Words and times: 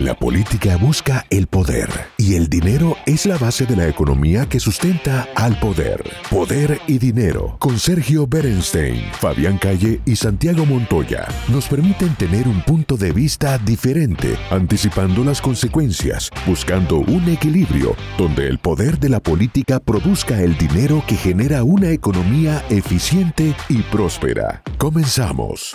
La 0.00 0.14
política 0.14 0.78
busca 0.78 1.26
el 1.28 1.46
poder 1.46 1.90
y 2.16 2.34
el 2.34 2.48
dinero 2.48 2.96
es 3.04 3.26
la 3.26 3.36
base 3.36 3.66
de 3.66 3.76
la 3.76 3.86
economía 3.86 4.48
que 4.48 4.58
sustenta 4.58 5.28
al 5.34 5.60
poder. 5.60 6.02
Poder 6.30 6.80
y 6.86 6.96
dinero 6.96 7.56
con 7.58 7.78
Sergio 7.78 8.26
Berenstein, 8.26 9.04
Fabián 9.12 9.58
Calle 9.58 10.00
y 10.06 10.16
Santiago 10.16 10.64
Montoya 10.64 11.28
nos 11.48 11.68
permiten 11.68 12.14
tener 12.14 12.48
un 12.48 12.62
punto 12.62 12.96
de 12.96 13.12
vista 13.12 13.58
diferente, 13.58 14.38
anticipando 14.50 15.22
las 15.22 15.42
consecuencias, 15.42 16.30
buscando 16.46 17.00
un 17.00 17.28
equilibrio 17.28 17.94
donde 18.16 18.48
el 18.48 18.58
poder 18.58 18.98
de 18.98 19.10
la 19.10 19.20
política 19.20 19.80
produzca 19.80 20.40
el 20.40 20.56
dinero 20.56 21.04
que 21.06 21.16
genera 21.16 21.62
una 21.62 21.90
economía 21.90 22.64
eficiente 22.70 23.54
y 23.68 23.82
próspera. 23.82 24.62
Comenzamos. 24.78 25.74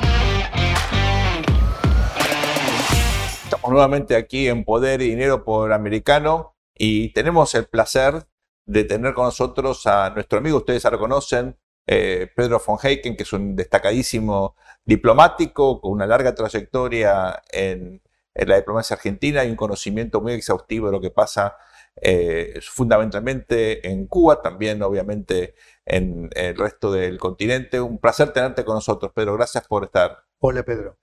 Nuevamente 3.70 4.16
aquí 4.16 4.48
en 4.48 4.64
Poder 4.64 5.02
y 5.02 5.10
Dinero 5.10 5.44
por 5.44 5.74
Americano 5.74 6.56
y 6.74 7.14
tenemos 7.14 7.56
el 7.56 7.68
placer 7.68 8.26
de 8.66 8.84
tener 8.84 9.14
con 9.14 9.26
nosotros 9.26 9.86
a 9.88 10.10
nuestro 10.10 10.40
amigo, 10.40 10.58
ustedes 10.58 10.84
ya 10.84 10.90
lo 10.90 11.00
conocen, 11.00 11.58
eh, 11.88 12.28
Pedro 12.36 12.62
von 12.66 12.78
Heiken, 12.82 13.16
que 13.16 13.24
es 13.24 13.34
un 13.34 13.56
destacadísimo 13.56 14.56
diplomático 14.84 15.80
con 15.80 15.92
una 15.92 16.08
larga 16.08 16.34
trayectoria 16.34 17.44
en, 17.52 18.02
la 18.34 18.58
diplomacia 18.58 18.96
argentina 18.96 19.46
y 19.46 19.50
un 19.50 19.56
conocimiento 19.56 20.20
muy 20.20 20.34
exhaustivo 20.34 20.88
de 20.88 20.92
lo 20.92 21.00
que 21.00 21.10
pasa 21.10 21.56
eh, 22.02 22.60
fundamentalmente 22.62 23.88
en 23.88 24.08
Cuba, 24.08 24.42
también 24.42 24.84
obviamente 24.84 25.56
en, 25.86 26.30
el 26.36 26.58
resto 26.58 26.92
del 26.92 27.18
continente. 27.18 27.80
Un 27.80 27.98
placer 27.98 28.34
tenerte 28.34 28.66
con 28.66 28.76
nosotros, 28.76 29.14
Pedro. 29.16 29.36
Gracias 29.36 29.66
por 29.68 29.86
estar. 29.86 30.26
Hola, 30.40 30.64
Pedro. 30.64 30.98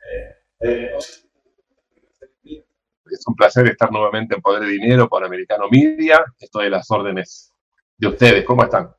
Eh, 0.61 0.91
es 3.13 3.27
un 3.27 3.35
placer 3.35 3.67
estar 3.67 3.91
nuevamente 3.93 4.35
en 4.35 4.41
Poder 4.41 4.63
de 4.63 4.69
Dinero 4.69 5.09
por 5.09 5.25
Americano 5.25 5.69
Media. 5.71 6.25
Estoy 6.39 6.67
a 6.67 6.71
las 6.71 6.91
órdenes 6.91 7.53
de 7.97 8.09
ustedes. 8.09 8.45
¿Cómo 8.45 8.65
están? 8.65 8.95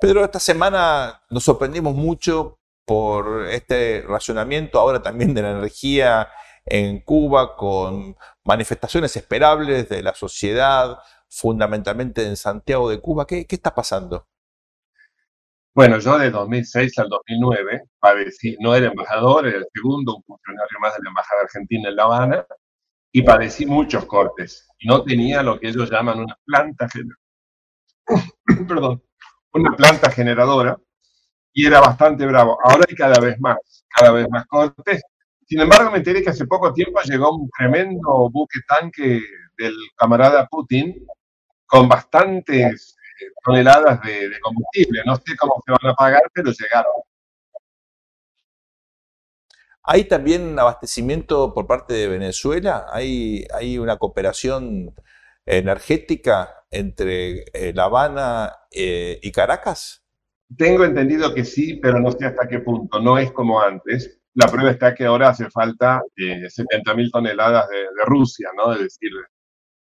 Pedro, 0.00 0.24
esta 0.24 0.40
semana 0.40 1.22
nos 1.30 1.44
sorprendimos 1.44 1.94
mucho 1.94 2.58
por 2.84 3.46
este 3.48 4.04
racionamiento 4.06 4.78
ahora 4.78 5.02
también 5.02 5.32
de 5.32 5.42
la 5.42 5.52
energía 5.52 6.28
en 6.66 7.00
Cuba 7.00 7.56
con 7.56 8.16
manifestaciones 8.44 9.16
esperables 9.16 9.88
de 9.88 10.02
la 10.02 10.14
sociedad, 10.14 10.98
fundamentalmente 11.28 12.26
en 12.26 12.36
Santiago 12.36 12.90
de 12.90 13.00
Cuba. 13.00 13.26
¿Qué, 13.26 13.46
qué 13.46 13.54
está 13.54 13.74
pasando? 13.74 14.26
Bueno, 15.74 15.98
yo 15.98 16.18
de 16.18 16.30
2006 16.30 16.98
al 17.00 17.08
2009 17.08 17.82
padecí, 17.98 18.56
no 18.60 18.74
era 18.74 18.86
embajador, 18.86 19.46
era 19.46 19.58
el 19.58 19.66
segundo, 19.74 20.16
un 20.16 20.22
funcionario 20.22 20.78
más 20.80 20.94
de 20.94 21.02
la 21.02 21.10
Embajada 21.10 21.42
Argentina 21.42 21.88
en 21.88 21.96
La 21.96 22.04
Habana, 22.04 22.46
y 23.16 23.22
padecí 23.22 23.64
muchos 23.64 24.06
cortes. 24.06 24.68
No 24.82 25.04
tenía 25.04 25.40
lo 25.40 25.58
que 25.58 25.68
ellos 25.68 25.88
llaman 25.88 26.18
una 26.18 26.36
planta, 26.44 26.88
Perdón, 28.68 29.02
una 29.52 29.76
planta 29.76 30.10
generadora 30.10 30.76
y 31.52 31.64
era 31.64 31.78
bastante 31.78 32.26
bravo. 32.26 32.58
Ahora 32.64 32.84
hay 32.88 32.96
cada 32.96 33.20
vez 33.20 33.38
más, 33.38 33.84
cada 33.88 34.10
vez 34.10 34.28
más 34.28 34.44
cortes. 34.46 35.00
Sin 35.46 35.60
embargo, 35.60 35.92
me 35.92 35.98
enteré 35.98 36.24
que 36.24 36.30
hace 36.30 36.44
poco 36.46 36.72
tiempo 36.72 37.00
llegó 37.04 37.36
un 37.36 37.48
tremendo 37.56 38.28
buque 38.32 38.58
tanque 38.66 39.20
del 39.56 39.76
camarada 39.96 40.48
Putin 40.48 41.06
con 41.66 41.88
bastantes 41.88 42.96
toneladas 43.44 44.00
de, 44.02 44.28
de 44.28 44.40
combustible. 44.40 45.02
No 45.06 45.14
sé 45.14 45.36
cómo 45.38 45.62
se 45.64 45.70
van 45.70 45.92
a 45.92 45.94
pagar, 45.94 46.22
pero 46.32 46.50
llegaron. 46.50 46.92
¿Hay 49.86 50.04
también 50.04 50.58
abastecimiento 50.58 51.52
por 51.52 51.66
parte 51.66 51.92
de 51.92 52.08
Venezuela? 52.08 52.86
¿Hay, 52.90 53.46
una 53.78 53.98
cooperación 53.98 54.94
energética 55.44 56.64
entre 56.70 57.44
eh, 57.52 57.72
La 57.74 57.84
Habana 57.84 58.50
eh, 58.70 59.20
y 59.22 59.30
Caracas? 59.30 60.02
Tengo 60.56 60.86
entendido 60.86 61.34
que 61.34 61.44
sí, 61.44 61.80
pero 61.82 62.00
no 62.00 62.10
sé 62.12 62.24
hasta 62.24 62.48
qué 62.48 62.60
punto. 62.60 62.98
No 62.98 63.18
es 63.18 63.30
como 63.32 63.60
antes. 63.60 64.22
La 64.32 64.48
prueba 64.48 64.70
está 64.70 64.94
que 64.94 65.04
ahora 65.04 65.28
hace 65.28 65.50
falta 65.50 66.00
eh, 66.16 66.48
70 66.48 66.94
mil 66.94 67.10
toneladas 67.10 67.68
de, 67.68 67.84
Rusia, 68.06 68.48
¿no? 68.56 68.72
Es 68.72 68.80
decir, 68.80 69.10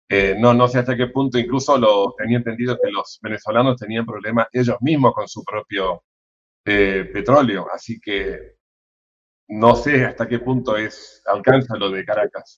eh, 0.07 0.35
no, 0.39 0.53
no 0.53 0.69
sé 0.69 0.79
hasta 0.79 0.95
qué 0.95 1.07
punto. 1.07 1.37
Incluso 1.37 1.77
lo, 1.77 2.13
tenía 2.17 2.37
entendido 2.37 2.77
que 2.81 2.89
los 2.89 3.19
venezolanos 3.21 3.75
tenían 3.77 4.05
problemas 4.05 4.47
ellos 4.53 4.77
mismos 4.79 5.13
con 5.13 5.27
su 5.27 5.43
propio 5.43 6.03
petróleo. 6.63 7.67
Así 7.73 7.99
que 7.99 8.60
no 9.51 9.75
sé 9.75 10.05
hasta 10.05 10.27
qué 10.27 10.39
punto 10.39 10.77
es 10.77 11.21
alcanza 11.25 11.75
lo 11.75 11.91
de 11.91 12.05
Caracas. 12.05 12.57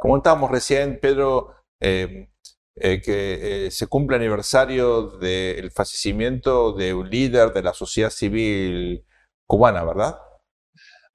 Comentábamos 0.00 0.50
recién, 0.50 1.00
Pedro, 1.00 1.56
eh, 1.80 2.28
eh, 2.76 3.00
que 3.00 3.66
eh, 3.66 3.70
se 3.72 3.88
cumple 3.88 4.16
el 4.16 4.22
aniversario 4.22 5.18
del 5.18 5.72
fallecimiento 5.72 6.72
de 6.72 6.94
un 6.94 7.10
líder 7.10 7.52
de 7.52 7.62
la 7.62 7.74
sociedad 7.74 8.10
civil 8.10 9.04
cubana, 9.44 9.84
¿verdad? 9.84 10.16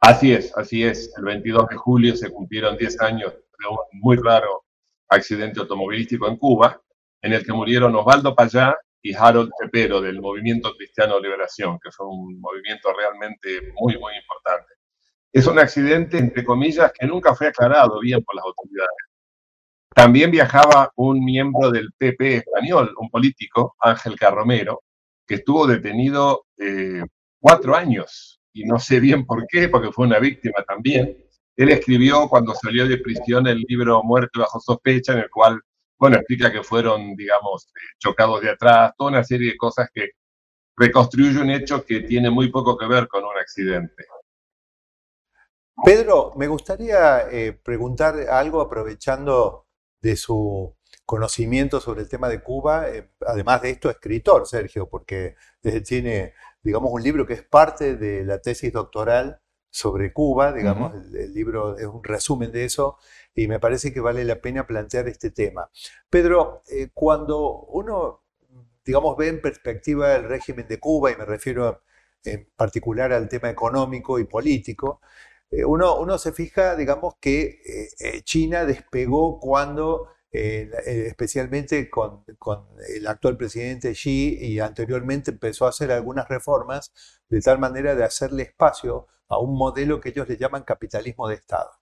Así 0.02 0.34
es, 0.34 0.56
así 0.58 0.84
es. 0.84 1.14
El 1.18 1.24
22 1.24 1.70
de 1.70 1.76
julio 1.78 2.16
se 2.18 2.30
cumplieron 2.30 2.76
10 2.76 3.02
años 3.02 3.34
de 3.34 3.68
un 3.70 3.78
muy 4.02 4.18
raro 4.18 4.66
accidente 5.08 5.62
automovilístico 5.62 6.28
en 6.28 6.38
Cuba, 6.38 6.82
en 7.22 7.34
el 7.34 7.46
que 7.46 7.54
murieron 7.54 7.96
Osvaldo 7.96 8.36
Payá 8.36 8.76
y 9.02 9.14
Harold 9.14 9.52
Cepero 9.60 10.02
del 10.02 10.22
Movimiento 10.22 10.74
Cristiano 10.76 11.20
Liberación, 11.20 11.80
que 11.84 11.92
fue 11.92 12.08
un 12.08 12.40
movimiento 12.40 12.90
realmente 12.94 13.74
muy, 13.80 13.98
muy 13.98 14.14
importante. 14.16 14.74
Es 15.32 15.48
un 15.48 15.60
accidente, 15.60 16.18
entre 16.18 16.44
comillas, 16.44 16.92
que 16.98 17.08
nunca 17.08 17.34
fue 17.34 17.48
aclarado 17.48 18.00
bien 18.00 18.22
por 18.24 18.36
las 18.36 18.46
autoridades. 18.46 18.98
También 19.94 20.32
viajaba 20.32 20.92
un 20.96 21.24
miembro 21.24 21.72
del 21.72 21.92
PP 21.98 22.38
español, 22.38 22.94
un 22.98 23.10
político, 23.10 23.76
Ángel 23.80 24.16
Carromero, 24.18 24.84
que 25.28 25.36
estuvo 25.36 25.68
detenido 25.68 26.46
eh, 26.58 27.04
cuatro 27.40 27.76
años, 27.76 28.42
y 28.54 28.66
no 28.66 28.80
sé 28.80 29.00
bien 29.00 29.26
por 29.26 29.46
qué, 29.48 29.70
porque 29.70 29.92
fue 29.92 30.06
una 30.06 30.20
víctima 30.20 30.64
también. 30.68 31.18
Él 31.56 31.70
escribió 31.70 32.28
cuando 32.28 32.54
salió 32.54 32.88
de 32.88 32.98
prisión 32.98 33.48
el 33.48 33.64
libro 33.68 34.04
Muerte 34.04 34.40
bajo 34.40 34.60
sospecha, 34.60 35.14
en 35.14 35.20
el 35.20 35.30
cual 35.30 35.62
bueno, 36.02 36.18
explica 36.18 36.52
que 36.52 36.64
fueron, 36.64 37.16
digamos, 37.16 37.68
eh, 37.68 37.94
chocados 38.00 38.42
de 38.42 38.50
atrás, 38.50 38.92
toda 38.98 39.12
una 39.12 39.24
serie 39.24 39.52
de 39.52 39.58
cosas 39.58 39.88
que 39.94 40.14
reconstruye 40.76 41.40
un 41.40 41.52
hecho 41.52 41.86
que 41.86 42.00
tiene 42.00 42.32
muy 42.32 42.50
poco 42.50 42.76
que 42.76 42.88
ver 42.88 43.08
con 43.08 43.24
un 43.24 43.38
accidente. 43.40 44.06
Pedro, 45.86 46.34
me 46.38 46.48
gustaría 46.48 47.30
eh, 47.30 47.54
preguntar 47.54 48.16
algo 48.32 48.62
aprovechando 48.62 49.68
de 50.02 50.16
su 50.16 50.76
conocimiento 51.06 51.80
sobre 51.80 52.02
el 52.02 52.10
tema 52.10 52.30
de 52.30 52.42
Cuba, 52.42 52.90
eh, 52.90 53.12
además 53.28 53.62
de 53.62 53.70
esto, 53.70 53.92
escritor, 53.92 54.48
Sergio, 54.48 54.90
porque 54.90 55.36
tiene, 55.86 56.34
digamos, 56.64 56.90
un 56.92 57.04
libro 57.04 57.28
que 57.28 57.34
es 57.34 57.44
parte 57.44 57.96
de 57.96 58.26
la 58.26 58.42
tesis 58.42 58.74
doctoral 58.74 59.40
sobre 59.70 60.12
Cuba, 60.12 60.52
digamos, 60.52 60.94
el, 61.14 61.32
libro 61.32 61.78
es 61.78 61.86
un 61.86 62.04
resumen 62.04 62.52
de 62.52 62.66
eso 62.66 62.98
y 63.36 63.48
me 63.48 63.60
parece 63.60 63.94
que 63.94 64.00
vale 64.02 64.26
la 64.26 64.42
pena 64.42 64.68
plantear 64.68 65.08
este 65.08 65.32
tema. 65.32 65.70
Pedro, 66.10 66.64
eh, 66.68 66.90
cuando 66.94 67.64
uno, 67.70 68.24
digamos, 68.86 69.18
ve 69.18 69.30
en 69.30 69.42
perspectiva 69.42 70.16
el 70.16 70.26
régimen 70.26 70.68
de 70.68 70.80
Cuba, 70.80 71.12
y 71.12 71.16
me 71.16 71.26
refiero 71.26 71.84
en 72.24 72.48
particular 72.56 73.14
al 73.14 73.30
tema 73.30 73.50
económico 73.50 74.20
y 74.20 74.26
político, 74.26 75.02
eh, 75.50 75.66
uno, 75.66 76.18
se 76.18 76.34
fija, 76.34 76.76
digamos, 76.76 77.16
que 77.20 77.62
eh, 78.00 78.22
China 78.24 78.66
despegó 78.66 79.40
cuando 79.40 80.10
especialmente 80.34 81.90
con, 81.90 82.24
con, 82.40 82.66
el 82.88 83.06
actual 83.06 83.36
presidente 83.36 83.92
Xi 83.92 84.38
y 84.40 84.60
anteriormente 84.60 85.32
empezó 85.32 85.66
a 85.66 85.70
hacer 85.70 85.92
algunas 85.92 86.30
reformas 86.30 86.94
de 87.28 87.42
tal 87.42 87.60
manera 87.60 87.96
de 87.96 88.06
hacerle 88.06 88.44
espacio 88.44 89.08
a 89.28 89.40
un 89.40 89.58
modelo 89.58 90.00
que 90.00 90.10
ellos 90.10 90.30
le 90.30 90.38
llaman 90.38 90.64
capitalismo 90.64 91.28
de 91.28 91.36
Estado. 91.36 91.81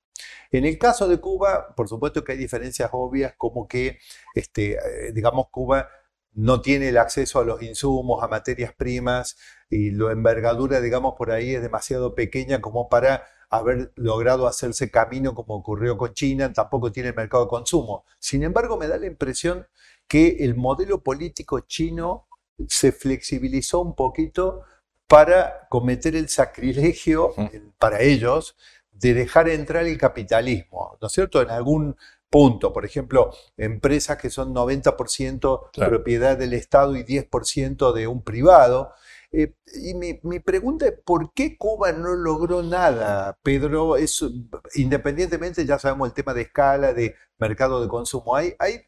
En 0.52 0.66
el 0.66 0.78
caso 0.78 1.08
de 1.08 1.20
Cuba, 1.20 1.74
por 1.76 1.88
supuesto 1.88 2.24
que 2.24 2.34
hay 2.34 2.38
diferencias 2.38 2.90
obvias, 2.94 3.34
como 3.38 3.68
que, 3.68 4.00
este, 4.34 4.74
eh, 4.74 5.12
digamos, 5.14 5.48
Cuba 5.52 5.90
no 6.34 6.62
tiene 6.62 6.90
el 6.90 6.98
acceso 6.98 7.40
a 7.40 7.44
los 7.44 7.62
insumos, 7.62 8.24
a 8.24 8.28
materias 8.28 8.74
primas, 8.74 9.38
y 9.70 9.92
la 9.92 10.12
envergadura, 10.12 10.82
digamos, 10.82 11.16
por 11.18 11.32
ahí 11.32 11.56
es 11.56 11.62
demasiado 11.62 12.16
pequeña 12.16 12.62
como 12.62 12.90
para 12.90 13.26
haber 13.50 13.92
logrado 13.96 14.48
hacerse 14.48 14.92
camino 14.92 15.34
como 15.34 15.56
ocurrió 15.56 15.98
con 15.98 16.14
China, 16.14 16.54
tampoco 16.54 16.92
tiene 16.92 17.10
el 17.10 17.16
mercado 17.16 17.46
de 17.46 17.50
consumo. 17.50 18.06
Sin 18.20 18.44
embargo, 18.44 18.78
me 18.78 18.88
da 18.88 18.98
la 18.98 19.08
impresión 19.08 19.68
que 20.08 20.38
el 20.40 20.56
modelo 20.56 21.02
político 21.04 21.60
chino 21.62 22.28
se 22.68 22.92
flexibilizó 22.92 23.82
un 23.82 23.96
poquito 23.96 24.64
para 25.08 25.68
cometer 25.70 26.16
el 26.16 26.30
sacrilegio, 26.30 27.34
para 27.80 28.02
ellos, 28.02 28.56
de 29.00 29.14
dejar 29.14 29.50
entrar 29.50 29.86
el 29.86 29.98
capitalismo, 29.98 30.98
¿no 31.02 31.08
es 31.08 31.14
cierto? 31.14 31.42
En 31.42 31.50
algún 31.50 31.96
punto, 32.30 32.74
por 32.74 32.86
ejemplo, 32.86 33.32
empresas 33.58 34.18
que 34.18 34.30
son 34.30 34.54
90% 34.54 35.72
propiedad 35.74 36.38
del 36.38 36.54
Estado 36.54 36.96
y 36.96 37.04
10% 37.04 37.94
de 37.94 38.08
un 38.08 38.24
privado, 38.24 38.94
Eh, 39.32 39.54
y 39.76 39.94
mi, 39.94 40.40
pregunta 40.40 40.88
es, 40.88 40.94
¿por 41.06 41.34
qué 41.36 41.56
Cuba 41.56 41.92
no 41.92 42.16
logró 42.16 42.64
nada, 42.64 43.38
Pedro? 43.44 43.96
Es, 43.96 44.26
independientemente, 44.74 45.66
ya 45.68 45.78
sabemos 45.78 46.08
el 46.08 46.16
tema 46.16 46.34
de 46.34 46.42
escala, 46.42 46.94
de 46.94 47.16
mercado 47.38 47.80
de 47.80 47.88
consumo, 47.88 48.36
hay, 48.36 48.56
hay 48.58 48.82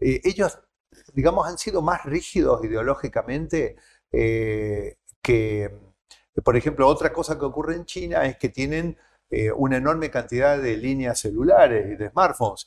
eh, 0.00 0.20
ellos, 0.24 0.58
digamos, 1.14 1.46
han 1.46 1.58
sido 1.58 1.80
más 1.82 2.04
rígidos 2.04 2.64
ideológicamente 2.64 3.76
eh, 4.12 4.96
que, 5.22 5.70
por 6.44 6.56
ejemplo, 6.56 6.88
otra 6.88 7.12
cosa 7.12 7.38
que 7.38 7.44
ocurre 7.44 7.74
en 7.76 7.84
China 7.84 8.24
es 8.26 8.36
que 8.36 8.48
tienen 8.48 8.98
una 9.56 9.78
enorme 9.78 10.10
cantidad 10.10 10.60
de 10.60 10.76
líneas 10.76 11.18
celulares 11.18 11.86
y 11.90 11.96
de 11.96 12.10
smartphones 12.10 12.66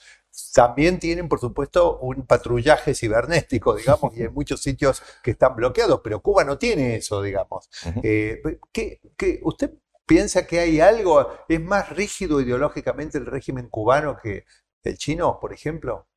también 0.54 1.00
tienen, 1.00 1.28
por 1.28 1.40
supuesto, 1.40 2.00
un 2.00 2.26
patrullaje 2.26 2.94
cibernético, 2.94 3.76
digamos, 3.76 4.16
y 4.16 4.24
hay 4.24 4.30
muchos 4.30 4.62
sitios 4.62 5.02
que 5.24 5.32
están 5.32 5.56
bloqueados, 5.56 6.02
pero 6.04 6.22
Cuba 6.22 6.44
no 6.44 6.58
tiene 6.58 6.96
eso, 6.96 7.22
digamos. 7.22 7.70
Eh, 8.04 8.42
¿qué, 8.72 9.00
usted 9.44 9.74
piensa 10.06 10.46
que 10.46 10.60
hay 10.60 10.80
algo, 10.80 11.28
es 11.50 11.62
más 11.62 11.90
rígido 11.90 12.40
ideológicamente 12.40 13.18
el 13.18 13.26
régimen 13.26 13.68
cubano 13.70 14.18
que 14.22 14.46
el 14.84 14.98
chino, 14.98 15.40
por 15.40 15.54
ejemplo? 15.54 16.08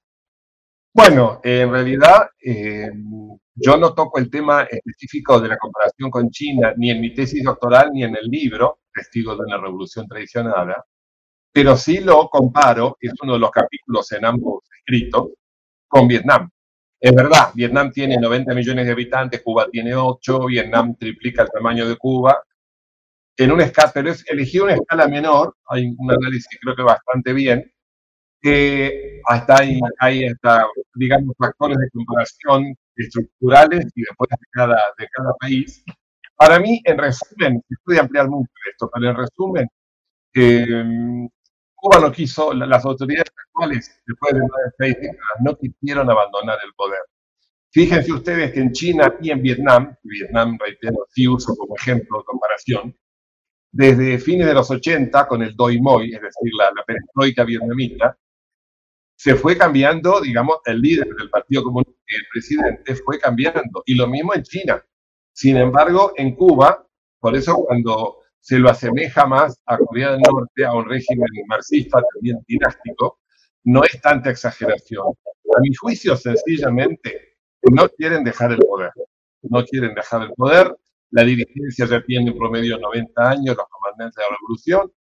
Bueno, 0.92 1.40
en 1.42 1.70
realidad 1.70 2.30
eh, 2.44 2.90
yo 3.54 3.76
no 3.76 3.94
toco 3.94 4.18
el 4.18 4.28
tema 4.28 4.64
específico 4.64 5.40
de 5.40 5.48
la 5.48 5.56
comparación 5.56 6.10
con 6.10 6.28
China, 6.30 6.74
ni 6.76 6.90
en 6.90 7.00
mi 7.00 7.14
tesis 7.14 7.42
doctoral, 7.44 7.90
ni 7.92 8.04
en 8.04 8.16
el 8.16 8.26
libro, 8.26 8.79
Testigo 8.92 9.34
de 9.34 9.42
una 9.46 9.58
Revolución 9.58 10.06
Traicionada, 10.06 10.84
pero 11.52 11.76
sí 11.76 12.00
lo 12.00 12.28
comparo, 12.28 12.96
es 13.00 13.12
uno 13.22 13.34
de 13.34 13.38
los 13.40 13.50
capítulos 13.50 14.10
en 14.12 14.24
ambos 14.24 14.62
escritos, 14.78 15.28
con 15.88 16.06
Vietnam. 16.08 16.48
Es 17.00 17.14
verdad, 17.14 17.50
Vietnam 17.54 17.90
tiene 17.90 18.16
90 18.18 18.54
millones 18.54 18.86
de 18.86 18.92
habitantes, 18.92 19.42
Cuba 19.42 19.68
tiene 19.70 19.94
8, 19.94 20.46
Vietnam 20.46 20.94
triplica 20.96 21.42
el 21.42 21.48
tamaño 21.50 21.88
de 21.88 21.96
Cuba. 21.96 22.42
En 23.36 23.52
un 23.52 23.60
escala, 23.60 24.10
es, 24.10 24.24
elegí 24.28 24.60
una 24.60 24.74
escala 24.74 25.08
menor, 25.08 25.56
hay 25.66 25.86
un 25.96 26.10
análisis 26.10 26.58
creo 26.62 26.76
que 26.76 26.82
bastante 26.82 27.32
bien, 27.32 27.72
que 28.40 29.20
hasta 29.26 29.60
hay, 29.60 29.80
hay 29.98 30.26
hasta, 30.26 30.66
digamos, 30.94 31.34
factores 31.38 31.78
de 31.78 31.90
comparación 31.90 32.74
estructurales 32.96 33.86
y 33.94 34.02
después 34.02 34.28
de 34.30 34.36
cada, 34.52 34.78
de 34.98 35.08
cada 35.12 35.32
país. 35.40 35.82
Para 36.40 36.58
mí, 36.58 36.80
en 36.84 36.96
resumen, 36.96 37.62
puede 37.84 38.00
ampliar 38.00 38.26
mucho 38.30 38.50
esto, 38.72 38.90
pero 38.94 39.10
en 39.10 39.16
resumen, 39.16 39.68
eh, 40.34 41.28
Cuba 41.74 42.00
no 42.00 42.10
quiso, 42.10 42.54
las 42.54 42.82
autoridades 42.86 43.30
actuales, 43.46 44.02
después 44.06 44.32
de 44.32 44.40
nueve, 44.40 44.70
seis 44.78 44.94
décadas, 44.94 45.36
no 45.44 45.54
quisieron 45.58 46.10
abandonar 46.10 46.58
el 46.64 46.72
poder. 46.72 47.00
Fíjense 47.70 48.10
ustedes 48.10 48.52
que 48.52 48.60
en 48.60 48.72
China 48.72 49.14
y 49.20 49.30
en 49.30 49.42
Vietnam, 49.42 49.94
Vietnam, 50.02 50.56
reitero, 50.58 51.06
sí 51.10 51.28
uso 51.28 51.54
como 51.54 51.76
ejemplo 51.76 52.20
de 52.20 52.24
comparación, 52.24 52.96
desde 53.70 54.18
fines 54.18 54.46
de 54.46 54.54
los 54.54 54.70
80, 54.70 55.28
con 55.28 55.42
el 55.42 55.54
Doi 55.54 55.78
Moi, 55.78 56.06
es 56.06 56.22
decir, 56.22 56.52
la, 56.58 56.72
la 56.74 56.84
perestroika 56.86 57.44
vietnamita, 57.44 58.16
se 59.14 59.34
fue 59.34 59.58
cambiando, 59.58 60.22
digamos, 60.22 60.60
el 60.64 60.80
líder 60.80 61.06
del 61.08 61.28
Partido 61.28 61.64
Comunista 61.64 62.00
el 62.06 62.26
presidente 62.32 62.94
fue 62.96 63.18
cambiando. 63.20 63.82
Y 63.84 63.94
lo 63.94 64.06
mismo 64.06 64.34
en 64.34 64.42
China. 64.42 64.82
Sin 65.40 65.56
embargo, 65.56 66.12
en 66.16 66.34
Cuba, 66.34 66.86
por 67.18 67.34
eso 67.34 67.54
cuando 67.66 68.18
se 68.38 68.58
lo 68.58 68.68
asemeja 68.68 69.24
más 69.24 69.58
a 69.64 69.78
Corea 69.78 70.10
del 70.10 70.20
Norte, 70.20 70.66
a 70.66 70.74
un 70.74 70.86
régimen 70.86 71.26
marxista 71.46 71.98
también 72.12 72.44
dinástico, 72.46 73.20
no 73.64 73.82
es 73.82 73.98
tanta 74.02 74.28
exageración. 74.28 75.06
A 75.56 75.60
mi 75.62 75.74
juicio, 75.74 76.14
sencillamente, 76.14 77.38
no 77.72 77.88
quieren 77.88 78.22
dejar 78.22 78.52
el 78.52 78.58
poder. 78.58 78.90
No 79.40 79.64
quieren 79.64 79.94
dejar 79.94 80.24
el 80.24 80.32
poder. 80.34 80.76
La 81.10 81.24
dirigencia 81.24 81.86
ya 81.86 82.02
tiene 82.02 82.32
en 82.32 82.36
promedio 82.36 82.76
90 82.76 83.30
años, 83.30 83.56
los 83.56 83.66
comandantes 83.70 84.16
de 84.16 84.22
la 84.22 84.36
revolución, 84.36 84.92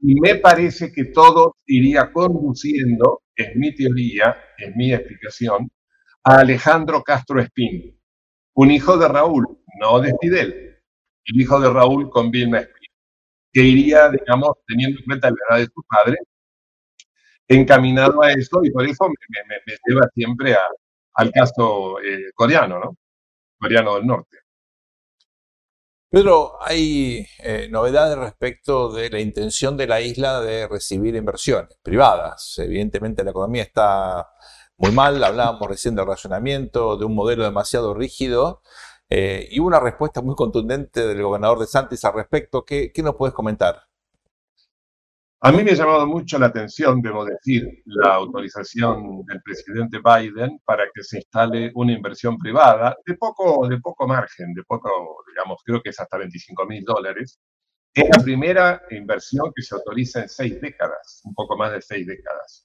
y 0.00 0.18
me 0.18 0.36
parece 0.36 0.90
que 0.92 1.04
todo 1.12 1.56
iría 1.66 2.10
conduciendo, 2.10 3.20
es 3.36 3.54
mi 3.54 3.74
teoría, 3.74 4.34
es 4.56 4.74
mi 4.76 4.94
explicación, 4.94 5.70
a 6.22 6.38
Alejandro 6.38 7.02
Castro 7.02 7.38
Espín, 7.38 7.93
un 8.54 8.70
hijo 8.70 8.96
de 8.96 9.08
Raúl, 9.08 9.46
no 9.80 10.00
de 10.00 10.14
Fidel, 10.20 10.78
el 11.24 11.40
hijo 11.40 11.60
de 11.60 11.70
Raúl 11.70 12.10
con 12.10 12.30
Vilma 12.30 12.60
Espín, 12.60 12.90
que 13.52 13.62
iría, 13.62 14.08
digamos, 14.08 14.52
teniendo 14.66 14.98
en 14.98 15.04
cuenta 15.04 15.30
la 15.30 15.36
edad 15.50 15.58
de 15.58 15.72
su 15.72 15.82
padre, 15.82 16.18
encaminado 17.48 18.22
a 18.22 18.32
eso 18.32 18.60
y 18.62 18.70
por 18.70 18.84
eso 18.84 19.08
me, 19.08 19.76
lleva 19.86 20.08
siempre 20.14 20.56
al 21.14 21.30
caso 21.30 22.00
eh, 22.00 22.32
coreano, 22.34 22.78
¿no? 22.78 22.96
Coreano 23.58 23.96
del 23.96 24.06
Norte. 24.06 24.38
Pedro, 26.14 26.62
hay 26.62 27.26
eh, 27.40 27.66
novedades 27.68 28.16
respecto 28.16 28.92
de 28.92 29.10
la 29.10 29.18
intención 29.18 29.76
de 29.76 29.88
la 29.88 30.00
isla 30.00 30.40
de 30.40 30.68
recibir 30.68 31.16
inversiones 31.16 31.76
privadas. 31.82 32.54
Evidentemente 32.58 33.24
la 33.24 33.32
economía 33.32 33.64
está 33.64 34.28
muy 34.76 34.90
mal, 34.90 35.22
hablábamos 35.22 35.68
recién 35.68 35.94
del 35.94 36.06
racionamiento, 36.06 36.96
de 36.96 37.04
un 37.04 37.14
modelo 37.14 37.44
demasiado 37.44 37.94
rígido 37.94 38.62
eh, 39.08 39.46
y 39.50 39.60
una 39.60 39.78
respuesta 39.78 40.20
muy 40.20 40.34
contundente 40.34 41.06
del 41.06 41.22
gobernador 41.22 41.60
de 41.60 41.66
Santis 41.66 42.04
al 42.04 42.14
respecto. 42.14 42.64
¿Qué, 42.64 42.92
nos 43.02 43.14
puedes 43.14 43.34
comentar? 43.34 43.82
A 45.40 45.52
mí 45.52 45.62
me 45.62 45.72
ha 45.72 45.74
llamado 45.74 46.06
mucho 46.06 46.38
la 46.38 46.46
atención, 46.46 47.02
debo 47.02 47.24
decir, 47.24 47.68
la 47.84 48.14
autorización 48.14 49.24
del 49.26 49.42
presidente 49.42 49.98
Biden 50.02 50.58
para 50.64 50.84
que 50.92 51.02
se 51.02 51.18
instale 51.18 51.70
una 51.74 51.92
inversión 51.92 52.38
privada 52.38 52.96
de 53.04 53.14
poco, 53.14 53.68
de 53.68 53.78
poco 53.78 54.08
margen, 54.08 54.54
de 54.54 54.62
poco, 54.64 54.88
digamos, 55.28 55.60
creo 55.64 55.82
que 55.82 55.90
es 55.90 56.00
hasta 56.00 56.16
25 56.16 56.66
mil 56.66 56.82
dólares. 56.82 57.38
Es 57.92 58.08
la 58.16 58.24
primera 58.24 58.82
inversión 58.90 59.52
que 59.54 59.62
se 59.62 59.74
autoriza 59.74 60.22
en 60.22 60.28
seis 60.28 60.60
décadas, 60.60 61.20
un 61.24 61.34
poco 61.34 61.56
más 61.56 61.72
de 61.72 61.82
seis 61.82 62.06
décadas. 62.06 62.63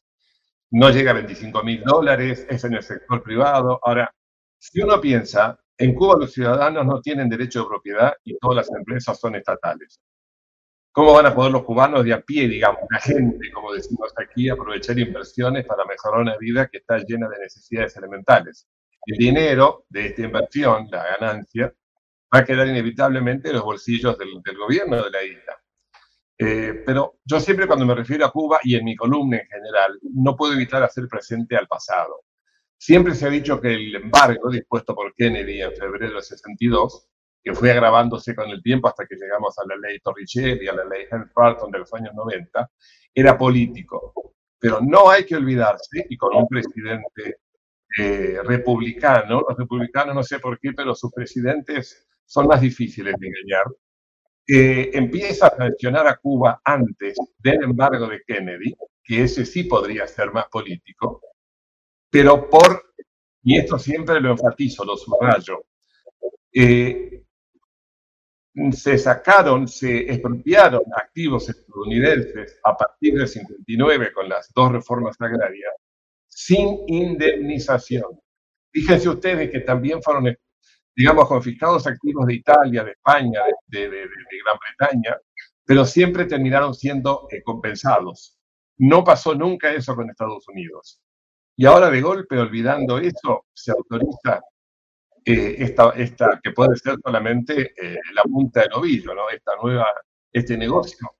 No 0.72 0.90
llega 0.90 1.12
a 1.12 1.16
25 1.16 1.64
mil 1.64 1.84
dólares, 1.84 2.46
es 2.50 2.64
en 2.64 2.76
el 2.76 2.84
sector 2.84 3.24
privado. 3.24 3.80
Ahora, 3.84 4.14
si 4.58 4.82
uno 4.82 5.02
piensa 5.02 5.60
en 5.80 5.96
Cuba 5.96 6.18
los 6.20 6.34
ciudadanos 6.34 6.86
no 6.86 7.02
tienen 7.02 7.30
derecho 7.30 7.62
de 7.62 7.70
propiedad 7.70 8.14
y 8.26 8.38
todas 8.38 8.68
las 8.68 8.78
empresas 8.78 9.18
son 9.18 9.36
estatales. 9.36 10.02
¿Cómo 10.92 11.14
van 11.14 11.28
a 11.28 11.34
poder 11.34 11.54
los 11.54 11.64
cubanos 11.64 12.04
de 12.04 12.12
a 12.12 12.20
pie, 12.20 12.50
digamos, 12.50 12.82
la 12.92 13.00
gente, 13.00 13.50
como 13.54 13.72
decimos 13.72 14.12
aquí, 14.18 14.50
aprovechar 14.50 15.00
inversiones 15.00 15.66
para 15.66 15.86
mejorar 15.86 16.20
una 16.20 16.38
vida 16.38 16.68
que 16.68 16.80
está 16.80 16.98
llena 16.98 17.30
de 17.30 17.40
necesidades 17.40 17.96
elementales? 17.96 18.68
El 19.06 19.18
dinero 19.18 19.86
de 19.88 20.08
esta 20.08 20.24
inversión, 20.24 20.90
la 20.92 21.16
ganancia, 21.18 21.74
va 22.36 22.40
a 22.40 22.44
quedar 22.44 22.68
inevitablemente 22.68 23.48
en 23.48 23.56
los 23.56 23.64
bolsillos 23.64 24.18
del, 24.18 24.58
gobierno 24.58 25.02
de 25.02 25.12
la 25.12 25.24
isla. 25.24 25.59
Eh, 26.42 26.84
pero 26.86 27.20
yo 27.26 27.38
siempre 27.42 27.68
cuando 27.68 27.86
me 27.86 27.94
refiero 27.94 28.26
a 28.26 28.32
Cuba 28.32 28.60
y 28.64 28.76
en 28.76 28.86
mi 28.86 28.96
columna 28.96 29.38
en 29.38 29.48
general, 29.48 30.00
no 30.14 30.38
puedo 30.38 30.54
evitar 30.54 30.82
hacer 30.82 31.06
presente 31.10 31.58
al 31.58 31.68
pasado. 31.68 32.22
Siempre 32.78 33.14
se 33.14 33.28
ha 33.28 33.30
dicho 33.30 33.60
que 33.60 33.74
el 33.74 33.96
embargo 33.96 34.50
dispuesto 34.50 34.96
por 34.96 35.14
Kennedy 35.14 35.62
en 35.62 35.76
febrero 35.76 36.16
de 36.16 36.22
62, 36.22 37.10
que 37.44 37.54
fue 37.54 37.72
agravándose 37.72 38.34
con 38.34 38.50
el 38.50 38.64
tiempo 38.64 38.88
hasta 38.88 39.06
que 39.06 39.16
llegamos 39.18 39.60
a 39.60 39.64
la 39.68 39.76
ley 39.76 40.00
Torricelli, 40.00 40.66
a 40.70 40.74
la 40.74 40.86
ley 40.86 41.06
Helms-Burton 41.12 41.72
de 41.72 41.80
los 41.80 41.94
años 41.94 42.14
90, 42.16 42.72
era 43.14 43.38
político. 43.38 44.14
Pero 44.58 44.80
no 44.82 45.10
hay 45.10 45.26
que 45.26 45.36
olvidarse, 45.36 46.06
y 46.10 46.16
con 46.16 46.36
un 46.36 46.48
presidente 46.48 47.40
eh, 47.98 48.40
republicano, 48.46 49.44
los 49.48 49.58
republicanos 49.58 50.16
no 50.16 50.24
sé 50.24 50.40
por 50.40 50.58
qué, 50.60 50.72
pero 50.74 50.96
sus 50.96 51.12
presidentes 51.12 52.08
son 52.26 52.48
más 52.48 52.62
difíciles 52.62 53.16
de 53.20 53.28
engañar, 53.28 53.66
eh, 54.52 54.90
empieza 54.94 55.46
a 55.46 55.56
sancionar 55.56 56.08
a 56.08 56.18
Cuba 56.18 56.60
antes 56.64 57.16
del 57.38 57.64
embargo 57.64 58.08
de 58.08 58.22
Kennedy, 58.26 58.76
que 59.04 59.24
ese 59.24 59.46
sí 59.46 59.66
podría 59.66 60.08
ser 60.08 60.32
más 60.32 60.48
político, 60.48 61.22
pero 62.10 62.50
por, 62.50 62.94
y 63.44 63.60
esto 63.60 63.78
siempre 63.78 64.20
lo 64.20 64.32
enfatizo, 64.32 64.84
lo 64.84 64.98
subrayo, 64.98 65.66
eh, 66.52 67.24
se 68.72 68.98
sacaron, 68.98 69.68
se 69.68 70.12
expropiaron 70.12 70.82
activos 70.96 71.48
estadounidenses 71.48 72.60
a 72.64 72.76
partir 72.76 73.14
del 73.14 73.28
59 73.28 74.12
con 74.12 74.28
las 74.28 74.52
dos 74.52 74.72
reformas 74.72 75.16
agrarias 75.20 75.74
sin 76.28 76.80
indemnización. 76.88 78.20
Fíjense 78.72 79.10
ustedes 79.10 79.52
que 79.52 79.60
también 79.60 80.02
fueron, 80.02 80.36
digamos, 81.00 81.30
confiscados 81.30 81.88
activos 81.88 82.26
de 82.26 82.34
Italia, 82.34 82.84
de 82.84 82.92
España, 82.92 83.40
de, 83.68 83.88
Gran 83.88 84.58
Bretaña, 84.60 85.18
pero 85.64 85.86
siempre 85.86 86.26
terminaron 86.26 86.76
siendo 86.76 87.26
eh, 87.32 87.42
compensados. 87.42 88.38
No 88.80 89.02
pasó 89.02 89.34
nunca 89.34 89.72
eso 89.72 89.96
con 89.96 90.10
Estados 90.10 90.46
Unidos. 90.50 91.00
Y 91.56 91.66
ahora 91.66 91.90
de 91.90 92.02
golpe, 92.02 92.38
olvidando 92.38 92.98
eso, 92.98 93.46
se 93.54 93.72
autoriza 93.72 94.42
eh, 95.24 95.56
esta, 95.60 95.92
esta, 95.92 96.38
que 96.44 96.52
puede 96.52 96.76
ser 96.76 96.98
solamente 97.02 97.72
eh, 97.82 97.98
la 98.14 98.24
punta 98.24 98.60
del 98.64 98.74
ovillo, 98.74 99.16
¿no? 99.16 99.30
Esta 99.30 99.54
nueva, 99.64 99.86
este 100.34 100.58
negocio. 100.58 101.16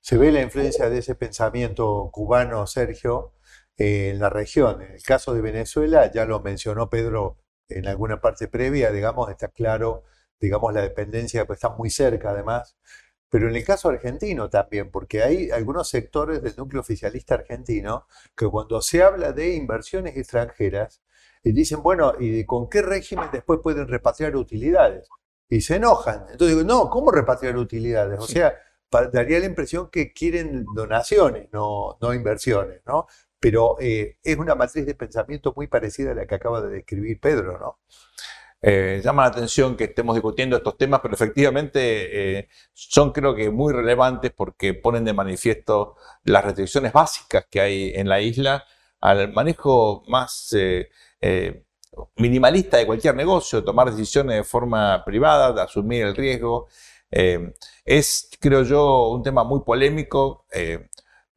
Se 0.00 0.16
ve 0.16 0.32
la 0.32 0.40
influencia 0.40 0.88
de 0.88 1.00
ese 1.00 1.16
pensamiento 1.16 2.08
cubano, 2.10 2.66
Sergio, 2.66 3.34
en 3.76 4.18
la 4.20 4.30
región. 4.30 4.80
En 4.80 4.92
el 4.92 5.02
caso 5.02 5.34
de 5.34 5.42
Venezuela, 5.42 6.10
ya 6.10 6.24
lo 6.24 6.40
mencionó 6.40 6.88
Pedro 6.88 7.43
en 7.68 7.86
alguna 7.88 8.20
parte 8.20 8.48
previa, 8.48 8.90
digamos, 8.90 9.30
está 9.30 9.48
claro, 9.48 10.04
digamos, 10.40 10.72
la 10.72 10.82
dependencia, 10.82 11.46
pues 11.46 11.58
está 11.58 11.70
muy 11.70 11.90
cerca 11.90 12.30
además. 12.30 12.76
Pero 13.28 13.48
en 13.48 13.56
el 13.56 13.64
caso 13.64 13.88
argentino 13.88 14.48
también, 14.48 14.90
porque 14.90 15.22
hay 15.22 15.50
algunos 15.50 15.88
sectores 15.88 16.42
del 16.42 16.54
núcleo 16.56 16.82
oficialista 16.82 17.34
argentino 17.34 18.06
que 18.36 18.46
cuando 18.46 18.80
se 18.80 19.02
habla 19.02 19.32
de 19.32 19.54
inversiones 19.54 20.16
extranjeras, 20.16 21.02
y 21.44 21.52
dicen, 21.52 21.82
bueno, 21.82 22.14
¿y 22.18 22.44
con 22.44 22.68
qué 22.68 22.80
régimen 22.80 23.28
después 23.30 23.60
pueden 23.62 23.86
repatriar 23.86 24.34
utilidades? 24.34 25.08
Y 25.48 25.60
se 25.60 25.76
enojan. 25.76 26.24
Entonces 26.30 26.56
digo, 26.56 26.66
no, 26.66 26.88
¿cómo 26.88 27.10
repatriar 27.10 27.56
utilidades? 27.58 28.18
O 28.18 28.26
sea, 28.26 28.54
daría 29.12 29.40
la 29.40 29.44
impresión 29.44 29.90
que 29.90 30.12
quieren 30.12 30.64
donaciones, 30.74 31.48
no, 31.52 31.98
no 32.00 32.14
inversiones, 32.14 32.80
¿no? 32.86 33.06
Pero 33.44 33.76
eh, 33.78 34.16
es 34.24 34.38
una 34.38 34.54
matriz 34.54 34.86
de 34.86 34.94
pensamiento 34.94 35.52
muy 35.54 35.66
parecida 35.66 36.12
a 36.12 36.14
la 36.14 36.24
que 36.24 36.34
acaba 36.34 36.62
de 36.62 36.76
describir 36.76 37.20
Pedro, 37.20 37.58
¿no? 37.58 37.78
Eh, 38.62 39.02
llama 39.04 39.24
la 39.24 39.28
atención 39.28 39.76
que 39.76 39.84
estemos 39.84 40.14
discutiendo 40.14 40.56
estos 40.56 40.78
temas, 40.78 41.00
pero 41.02 41.12
efectivamente 41.12 42.38
eh, 42.38 42.48
son 42.72 43.12
creo 43.12 43.34
que 43.34 43.50
muy 43.50 43.74
relevantes 43.74 44.32
porque 44.34 44.72
ponen 44.72 45.04
de 45.04 45.12
manifiesto 45.12 45.96
las 46.22 46.42
restricciones 46.42 46.94
básicas 46.94 47.44
que 47.50 47.60
hay 47.60 47.92
en 47.94 48.08
la 48.08 48.18
isla 48.22 48.64
al 49.02 49.30
manejo 49.34 50.04
más 50.08 50.56
minimalista 52.16 52.78
de 52.78 52.86
cualquier 52.86 53.14
negocio, 53.14 53.62
tomar 53.62 53.90
decisiones 53.90 54.36
de 54.36 54.44
forma 54.44 55.04
privada, 55.04 55.52
de 55.52 55.60
asumir 55.60 56.06
el 56.06 56.16
riesgo. 56.16 56.68
es, 57.10 58.30
creo 58.40 58.62
yo, 58.62 59.08
un 59.10 59.22
tema 59.22 59.44
muy 59.44 59.60
polémico. 59.60 60.46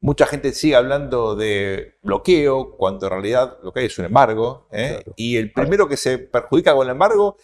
Mucha 0.00 0.26
gente 0.26 0.52
sigue 0.52 0.76
hablando 0.76 1.34
de 1.34 1.98
bloqueo, 2.02 2.76
cuando 2.76 3.06
en 3.06 3.12
realidad 3.12 3.58
lo 3.62 3.72
que 3.72 3.80
hay 3.80 3.86
es 3.86 3.98
un 3.98 4.04
embargo. 4.04 4.68
¿eh? 4.70 5.02
Y 5.16 5.36
el 5.36 5.52
primero 5.52 5.88
que 5.88 5.96
se 5.96 6.18
perjudica 6.18 6.74
con 6.74 6.86
el 6.86 6.92
embargo 6.92 7.36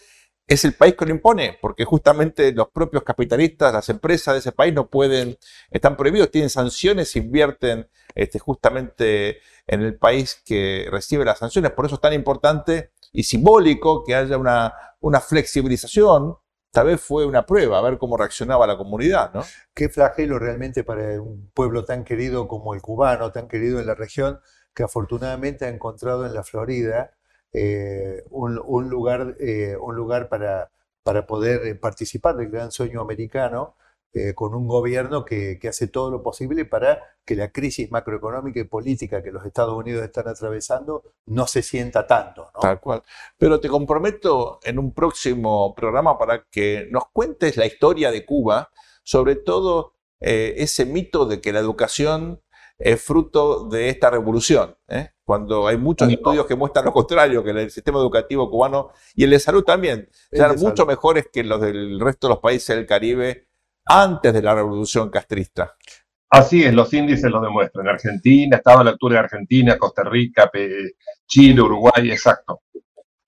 es 0.47 0.63
el 0.63 0.73
país 0.73 0.95
que 0.95 1.05
lo 1.05 1.11
impone, 1.11 1.57
porque 1.59 1.85
justamente 1.85 2.51
los 2.53 2.69
propios 2.69 3.03
capitalistas, 3.03 3.73
las 3.73 3.89
empresas 3.89 4.35
de 4.35 4.39
ese 4.39 4.51
país 4.51 4.73
no 4.73 4.89
pueden, 4.89 5.37
están 5.71 5.97
prohibidos, 5.97 6.31
tienen 6.31 6.49
sanciones, 6.49 7.15
invierten 7.15 7.89
este, 8.13 8.39
justamente 8.39 9.39
en 9.67 9.81
el 9.81 9.97
país 9.97 10.41
que 10.45 10.87
recibe 10.91 11.25
las 11.25 11.39
sanciones. 11.39 11.71
Por 11.71 11.87
eso 11.87 11.95
es 11.95 12.01
tan 12.01 12.13
importante 12.13 12.91
y 13.11 13.23
simbólico 13.23 14.03
que 14.03 14.13
haya 14.13 14.37
una, 14.37 14.73
una 14.99 15.19
flexibilización 15.19 16.37
tal 16.75 16.87
vez 16.87 16.99
fue 16.99 17.25
una 17.25 17.45
prueba, 17.45 17.79
a 17.79 17.81
ver 17.81 17.97
cómo 17.97 18.17
reaccionaba 18.17 18.67
la 18.67 18.75
comunidad, 18.75 19.33
¿no? 19.33 19.43
Qué 19.73 19.87
flagelo 19.87 20.39
realmente 20.39 20.83
para 20.83 21.21
un 21.21 21.49
pueblo 21.53 21.85
tan 21.85 22.03
querido 22.03 22.49
como 22.49 22.73
el 22.73 22.81
cubano, 22.81 23.31
tan 23.31 23.47
querido 23.47 23.79
en 23.79 23.85
la 23.87 23.95
región, 23.95 24.41
que 24.73 24.83
afortunadamente 24.83 25.63
ha 25.63 25.69
encontrado 25.69 26.25
en 26.25 26.33
la 26.33 26.43
Florida 26.43 27.13
eh, 27.53 28.25
un, 28.29 28.89
lugar, 28.89 29.37
eh, 29.39 29.77
un 29.79 29.95
lugar 29.95 30.27
para, 30.27 30.69
para 31.01 31.25
poder 31.25 31.79
participar 31.79 32.35
del 32.35 32.49
gran 32.49 32.71
sueño 32.71 32.99
americano 32.99 33.77
eh, 34.17 34.33
con 34.33 34.55
un 34.55 34.65
gobierno 34.65 35.25
que, 35.25 35.59
hace 35.67 35.87
todo 35.87 36.09
lo 36.09 36.23
posible 36.23 36.63
para 36.63 37.17
que 37.25 37.35
la 37.35 37.51
crisis 37.51 37.91
macroeconómica 37.91 38.61
y 38.61 38.63
política 38.63 39.21
que 39.21 39.29
los 39.29 39.45
Estados 39.45 39.75
Unidos 39.75 40.05
están 40.05 40.29
atravesando 40.29 41.03
no 41.25 41.47
se 41.47 41.61
sienta 41.61 42.07
tanto. 42.07 42.49
Tal 42.61 42.79
cual. 42.79 43.03
Pero 43.37 43.59
te 43.59 43.67
comprometo 43.67 44.61
en 44.63 44.79
un 44.79 44.93
próximo 44.93 45.75
programa 45.75 46.17
para 46.17 46.45
que 46.49 46.87
nos 46.91 47.09
cuentes 47.09 47.57
la 47.57 47.65
historia 47.65 48.09
de 48.09 48.25
Cuba, 48.25 48.69
sobre 49.03 49.35
todo 49.35 49.95
eh, 50.21 50.53
ese 50.59 50.85
mito 50.85 51.25
de 51.25 51.41
que 51.41 51.51
la 51.51 51.59
educación 51.59 52.41
es 52.77 53.01
fruto 53.01 53.67
de 53.67 53.89
esta 53.89 54.11
revolución, 54.11 54.77
¿eh? 54.87 55.09
cuando 55.25 55.67
hay 55.67 55.77
muchos 55.77 56.09
estudios 56.09 56.45
que 56.45 56.55
muestran 56.55 56.85
lo 56.85 56.93
contrario, 56.93 57.43
que 57.43 57.49
el 57.49 57.69
sistema 57.69 57.99
educativo 57.99 58.49
cubano 58.49 58.91
y 59.13 59.25
el 59.25 59.31
de 59.31 59.39
salud 59.39 59.65
también, 59.65 60.07
eran 60.31 60.57
mucho 60.57 60.85
mejores 60.85 61.27
que 61.33 61.43
los 61.43 61.59
del 61.59 61.99
resto 61.99 62.27
de 62.27 62.35
los 62.35 62.39
países 62.39 62.77
del 62.77 62.85
Caribe 62.85 63.47
antes 63.85 64.33
de 64.33 64.41
la 64.41 64.55
revolución 64.55 65.09
castrista. 65.09 65.75
Así 66.29 66.63
es, 66.63 66.73
los 66.73 66.91
índices 66.93 67.29
lo 67.29 67.39
demuestran. 67.39 67.87
Argentina, 67.87 68.57
estaba 68.57 68.81
a 68.81 68.83
la 68.83 68.89
altura 68.91 69.13
de 69.15 69.19
Argentina, 69.19 69.77
Costa 69.77 70.03
Rica, 70.03 70.49
Chile, 71.27 71.61
Uruguay, 71.61 72.11
exacto. 72.11 72.61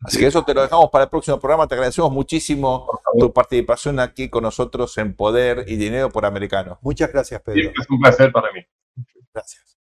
Así 0.02 0.20
que 0.20 0.28
eso 0.28 0.44
te 0.44 0.54
lo 0.54 0.62
dejamos 0.62 0.90
para 0.90 1.06
el 1.06 1.10
próximo 1.10 1.40
programa. 1.40 1.68
Te 1.68 1.76
agradecemos 1.76 2.12
muchísimo 2.12 2.88
tu 3.18 3.34
participación 3.34 4.00
aquí 4.00 4.30
con 4.30 4.44
nosotros 4.44 4.98
en 4.98 5.16
Poder 5.16 5.66
y 5.68 5.76
Dinero 5.76 6.10
por 6.10 6.26
Americano. 6.26 6.80
Muchas 6.82 7.12
gracias, 7.12 7.42
Pedro. 7.42 7.72
es 7.80 7.90
un 7.90 8.00
placer 8.00 8.32
para 8.32 8.52
mí. 8.52 8.62
Gracias. 9.34 9.76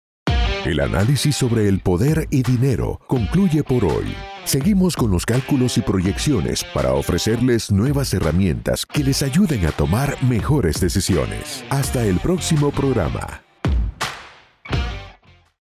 El 0.65 0.81
análisis 0.81 1.37
sobre 1.37 1.69
el 1.69 1.81
poder 1.81 2.27
y 2.31 2.43
dinero 2.43 2.99
concluye 3.07 3.63
por 3.63 3.85
hoy. 3.85 4.15
Seguimos 4.47 4.97
con 4.97 5.11
los 5.11 5.27
cálculos 5.27 5.77
y 5.77 5.83
proyecciones 5.83 6.65
para 6.65 6.95
ofrecerles 6.95 7.71
nuevas 7.71 8.15
herramientas 8.15 8.87
que 8.87 9.05
les 9.05 9.23
ayuden 9.23 9.67
a 9.67 9.73
tomar 9.73 10.17
mejores 10.23 10.81
decisiones. 10.81 11.63
Hasta 11.69 12.03
el 12.05 12.19
próximo 12.19 12.71
programa. 12.71 13.45